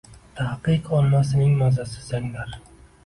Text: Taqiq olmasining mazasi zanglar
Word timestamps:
Taqiq 0.37 0.87
olmasining 1.01 1.53
mazasi 1.63 2.03
zanglar 2.09 2.57